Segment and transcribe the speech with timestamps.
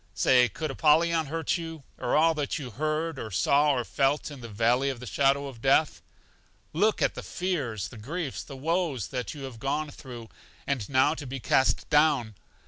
[0.15, 4.41] Say, could Apollyon hurt you, or all that you heard, or saw, or felt in
[4.41, 6.01] the Valley of the Shadow of Death?
[6.73, 10.29] Look at the fears, the griefs, the woes that you have gone through.
[10.65, 12.33] And now to be cast down!